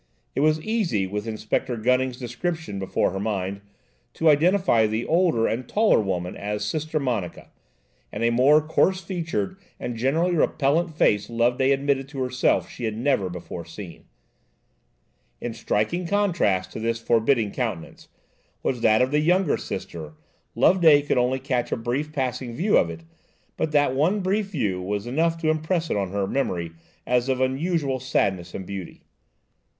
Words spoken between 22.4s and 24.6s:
view of it, but that one brief